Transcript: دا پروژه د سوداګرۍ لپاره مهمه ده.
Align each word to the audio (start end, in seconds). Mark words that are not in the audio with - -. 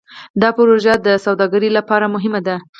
دا 0.41 0.49
پروژه 0.57 0.93
د 1.05 1.07
سوداګرۍ 1.25 1.69
لپاره 1.77 2.05
مهمه 2.15 2.41
ده. 2.47 2.55